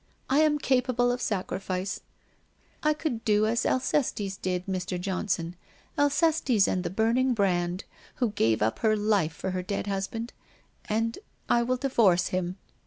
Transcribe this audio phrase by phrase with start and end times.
[0.31, 2.01] I am capable of sacrifice.
[2.81, 4.99] I could do as Alcestes did, Mr.
[4.99, 5.55] Johnson,
[5.95, 7.83] Alcestes and the burning brand,
[8.15, 10.33] who gave up her life for her dead husband,
[10.85, 12.57] and I will divorce him.